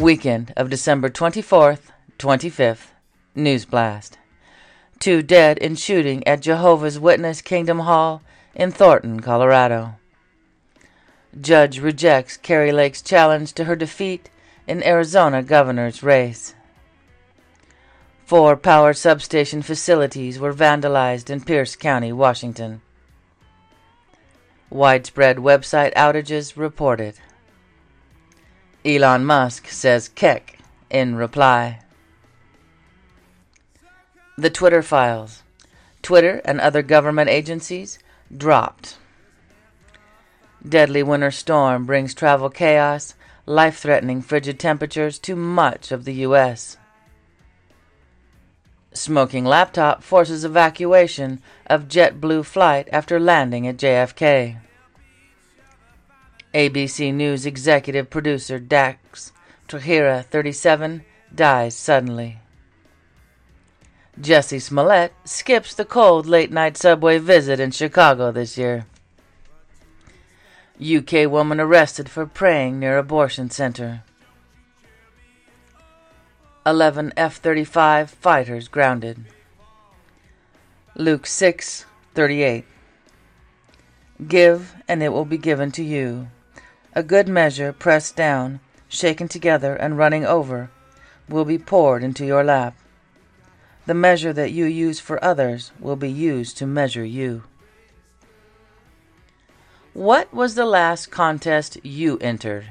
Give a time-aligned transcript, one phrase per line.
[0.00, 2.88] Weekend of December 24th, 25th.
[3.36, 4.18] News Blast.
[4.98, 8.20] Two dead in shooting at Jehovah's Witness Kingdom Hall
[8.56, 9.94] in Thornton, Colorado.
[11.40, 14.30] Judge rejects Kari Lake's challenge to her defeat
[14.66, 16.54] in Arizona governor's race.
[18.24, 22.80] Four power substation facilities were vandalized in Pierce County, Washington.
[24.70, 27.14] Widespread website outages reported.
[28.86, 30.58] Elon Musk says Kek
[30.90, 31.80] in reply.
[34.36, 35.42] The Twitter files.
[36.02, 37.98] Twitter and other government agencies
[38.36, 38.98] dropped.
[40.68, 43.14] Deadly winter storm brings travel chaos,
[43.46, 46.76] life threatening frigid temperatures to much of the U.S.
[48.92, 54.58] Smoking laptop forces evacuation of JetBlue flight after landing at JFK.
[56.54, 59.32] ABC News executive producer Dax
[59.66, 62.38] Trujillo, 37, dies suddenly.
[64.20, 68.86] Jussie Smollett skips the cold late night subway visit in Chicago this year.
[70.80, 74.04] UK woman arrested for praying near abortion center.
[76.64, 79.24] 11 F 35 fighters grounded.
[80.94, 82.64] Luke 6 38.
[84.28, 86.28] Give, and it will be given to you.
[86.96, 90.70] A good measure, pressed down, shaken together, and running over,
[91.28, 92.76] will be poured into your lap.
[93.86, 97.42] The measure that you use for others will be used to measure you.
[99.92, 102.66] What was the last contest you entered?